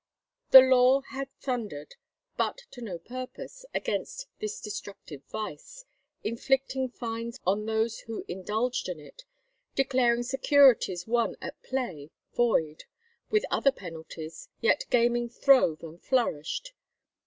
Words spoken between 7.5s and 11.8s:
those who indulged in it, declaring securities won at